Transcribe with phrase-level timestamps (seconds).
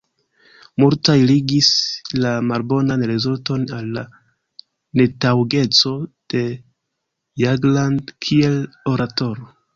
[0.83, 1.67] Multaj ligis
[2.25, 4.05] la malbonan rezulton al la
[5.01, 5.95] netaŭgeco
[6.37, 6.43] de
[7.45, 8.59] Jagland kiel
[8.97, 9.49] oratoro.